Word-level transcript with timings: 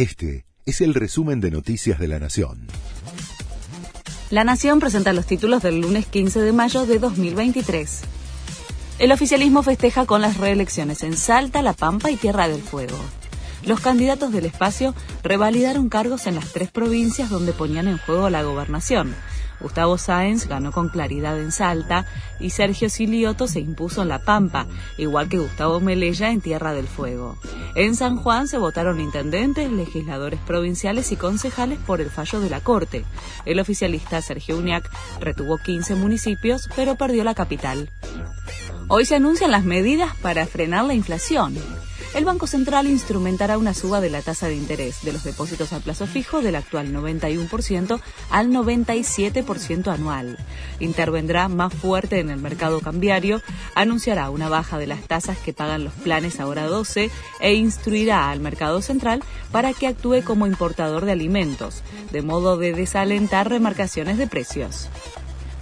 Este 0.00 0.46
es 0.64 0.80
el 0.80 0.94
resumen 0.94 1.42
de 1.42 1.50
Noticias 1.50 1.98
de 1.98 2.08
la 2.08 2.18
Nación. 2.18 2.68
La 4.30 4.44
Nación 4.44 4.80
presenta 4.80 5.12
los 5.12 5.26
títulos 5.26 5.62
del 5.62 5.82
lunes 5.82 6.06
15 6.06 6.40
de 6.40 6.52
mayo 6.54 6.86
de 6.86 6.98
2023. 6.98 8.00
El 8.98 9.12
oficialismo 9.12 9.62
festeja 9.62 10.06
con 10.06 10.22
las 10.22 10.38
reelecciones 10.38 11.02
en 11.02 11.18
Salta, 11.18 11.60
La 11.60 11.74
Pampa 11.74 12.10
y 12.10 12.16
Tierra 12.16 12.48
del 12.48 12.62
Fuego. 12.62 12.96
Los 13.66 13.80
candidatos 13.80 14.32
del 14.32 14.46
espacio 14.46 14.94
revalidaron 15.22 15.90
cargos 15.90 16.26
en 16.26 16.36
las 16.36 16.50
tres 16.50 16.70
provincias 16.70 17.28
donde 17.28 17.52
ponían 17.52 17.86
en 17.86 17.98
juego 17.98 18.30
la 18.30 18.42
gobernación. 18.42 19.14
Gustavo 19.60 19.98
Sáenz 19.98 20.48
ganó 20.48 20.72
con 20.72 20.88
claridad 20.88 21.38
en 21.38 21.52
Salta 21.52 22.06
y 22.40 22.48
Sergio 22.48 22.88
Silioto 22.88 23.46
se 23.46 23.60
impuso 23.60 24.00
en 24.00 24.08
La 24.08 24.20
Pampa, 24.20 24.66
igual 24.96 25.28
que 25.28 25.36
Gustavo 25.36 25.78
Melella 25.78 26.30
en 26.30 26.40
Tierra 26.40 26.72
del 26.72 26.88
Fuego. 26.88 27.36
En 27.74 27.94
San 27.94 28.16
Juan 28.16 28.48
se 28.48 28.58
votaron 28.58 29.00
intendentes, 29.00 29.70
legisladores 29.70 30.40
provinciales 30.40 31.12
y 31.12 31.16
concejales 31.16 31.78
por 31.78 32.00
el 32.00 32.10
fallo 32.10 32.40
de 32.40 32.50
la 32.50 32.60
Corte. 32.60 33.04
El 33.44 33.60
oficialista 33.60 34.20
Sergio 34.22 34.58
Uñac 34.58 34.90
retuvo 35.20 35.58
15 35.58 35.94
municipios, 35.94 36.68
pero 36.74 36.96
perdió 36.96 37.24
la 37.24 37.34
capital. 37.34 37.90
Hoy 38.88 39.04
se 39.04 39.14
anuncian 39.14 39.52
las 39.52 39.64
medidas 39.64 40.16
para 40.16 40.46
frenar 40.46 40.84
la 40.84 40.94
inflación 40.94 41.54
el 42.14 42.24
Banco 42.24 42.46
Central 42.46 42.86
instrumentará 42.88 43.56
una 43.56 43.72
suba 43.72 44.00
de 44.00 44.10
la 44.10 44.20
tasa 44.20 44.48
de 44.48 44.56
interés 44.56 45.02
de 45.02 45.12
los 45.12 45.22
depósitos 45.22 45.72
a 45.72 45.80
plazo 45.80 46.06
fijo 46.06 46.42
del 46.42 46.56
actual 46.56 46.92
91% 46.92 48.00
al 48.30 48.50
97% 48.50 49.92
anual. 49.92 50.36
Intervendrá 50.80 51.48
más 51.48 51.72
fuerte 51.72 52.18
en 52.18 52.30
el 52.30 52.38
mercado 52.38 52.80
cambiario, 52.80 53.40
anunciará 53.74 54.30
una 54.30 54.48
baja 54.48 54.78
de 54.78 54.88
las 54.88 55.02
tasas 55.02 55.38
que 55.38 55.52
pagan 55.52 55.84
los 55.84 55.92
planes 55.92 56.40
ahora 56.40 56.66
12 56.66 57.10
e 57.40 57.54
instruirá 57.54 58.30
al 58.30 58.40
mercado 58.40 58.82
central 58.82 59.22
para 59.52 59.72
que 59.72 59.86
actúe 59.86 60.22
como 60.24 60.46
importador 60.46 61.04
de 61.04 61.12
alimentos, 61.12 61.82
de 62.10 62.22
modo 62.22 62.56
de 62.56 62.72
desalentar 62.72 63.48
remarcaciones 63.48 64.18
de 64.18 64.26
precios. 64.26 64.88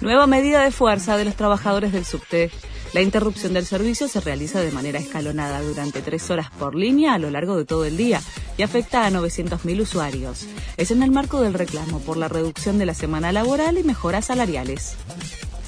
Nueva 0.01 0.28
medida 0.28 0.62
de 0.62 0.70
fuerza 0.70 1.17
de 1.17 1.25
los 1.25 1.34
trabajadores 1.34 1.92
del 1.92 2.05
subte. 2.05 2.53
La 2.94 3.03
interrupción 3.03 3.53
del 3.53 3.67
servicio 3.67 4.08
se 4.08 4.20
realiza 4.20 4.61
de 4.61 4.72
manera 4.72 4.98
escalonada 4.98 5.61
durante 5.61 6.00
tres 6.00 6.31
horas 6.31 6.50
por 6.58 6.75
línea 6.75 7.14
a 7.14 7.19
lo 7.19 7.30
largo 7.30 7.56
de 7.56 7.67
todo 7.67 7.84
el 7.84 7.97
día 7.97 8.22
y 8.56 8.62
afecta 8.62 9.06
a 9.06 9.11
900.000 9.11 9.80
usuarios. 9.83 10.47
Es 10.78 10.91
en 10.91 11.03
el 11.03 11.11
marco 11.11 11.42
del 11.42 11.55
reclamo 11.55 12.00
por 12.00 12.17
la 12.17 12.28
reducción 12.28 12.78
de 12.78 12.86
la 12.86 12.95
semana 12.95 13.30
laboral 13.30 13.77
y 13.77 13.84
mejoras 13.84 14.27
salariales. 14.27 14.97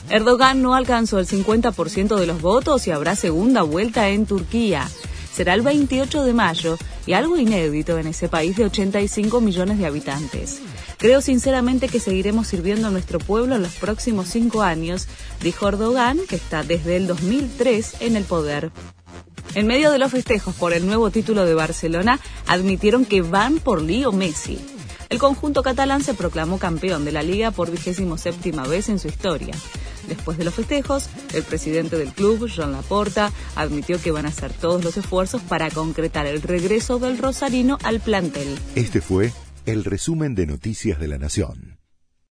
Erdogan 0.09 0.63
no 0.63 0.75
alcanzó 0.75 1.19
el 1.19 1.27
50% 1.27 2.17
de 2.17 2.27
los 2.27 2.41
votos 2.41 2.87
y 2.87 2.91
habrá 2.91 3.15
segunda 3.15 3.63
vuelta 3.63 4.09
en 4.09 4.27
Turquía. 4.27 4.89
Será 5.33 5.55
el 5.55 5.63
28 5.63 6.25
de 6.25 6.35
mayo 6.35 6.77
y 7.07 7.13
algo 7.13 7.37
inédito 7.37 7.99
en 7.99 8.09
ese 8.09 8.29
país 8.29 8.57
de 8.57 8.65
85 8.65 9.41
millones 9.41 9.79
de 9.79 9.87
habitantes. 9.87 10.61
Creo 10.99 11.21
sinceramente 11.21 11.89
que 11.89 12.01
seguiremos 12.01 12.49
sirviendo 12.49 12.89
a 12.89 12.91
nuestro 12.91 13.19
pueblo 13.19 13.55
en 13.55 13.63
los 13.63 13.75
próximos 13.75 14.29
cinco 14.29 14.63
años, 14.63 15.09
dijo 15.43 15.69
Erdogan, 15.69 16.19
que 16.29 16.37
está 16.37 16.63
desde 16.63 16.97
el 16.97 17.07
2003 17.07 17.97
en 18.01 18.17
el 18.17 18.25
poder. 18.25 18.71
En 19.55 19.67
medio 19.67 19.91
de 19.91 19.99
los 19.99 20.13
festejos 20.13 20.55
por 20.55 20.73
el 20.73 20.87
nuevo 20.87 21.11
título 21.11 21.45
de 21.45 21.55
Barcelona, 21.55 22.21
admitieron 22.47 23.05
que 23.05 23.23
van 23.23 23.59
por 23.59 23.83
Lío 23.83 24.13
Messi. 24.13 24.59
El 25.09 25.19
conjunto 25.19 25.65
catalán 25.65 26.05
se 26.05 26.15
proclamó 26.15 26.59
campeón 26.59 27.05
de 27.05 27.11
la 27.11 27.25
liga 27.25 27.51
por 27.51 27.71
vigésimo 27.71 28.17
séptima 28.17 28.63
vez 28.65 28.89
en 28.89 29.01
su 29.01 29.09
historia. 29.09 29.55
Después 30.11 30.37
de 30.37 30.45
los 30.45 30.55
festejos, 30.55 31.09
el 31.35 31.45
presidente 31.45 31.97
del 31.97 32.13
club, 32.13 32.51
Joan 32.55 32.73
Laporta, 32.73 33.33
admitió 33.55 34.03
que 34.03 34.11
van 34.11 34.27
a 34.27 34.31
hacer 34.31 34.53
todos 34.53 34.83
los 34.83 34.97
esfuerzos 34.97 35.41
para 35.41 35.71
concretar 35.71 36.27
el 36.27 36.43
regreso 36.43 36.99
del 36.99 37.17
rosarino 37.17 37.79
al 37.85 38.01
plantel. 38.01 38.59
Este 38.75 39.01
fue 39.01 39.33
el 39.67 39.85
resumen 39.85 40.35
de 40.35 40.47
Noticias 40.47 40.99
de 40.99 41.07
la 41.07 41.19
Nación. 41.19 41.80